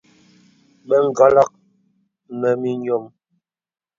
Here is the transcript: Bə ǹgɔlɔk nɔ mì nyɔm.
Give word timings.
Bə 0.87 0.95
ǹgɔlɔk 1.09 1.49
nɔ 2.39 2.49
mì 2.61 2.71
nyɔm. 2.81 3.03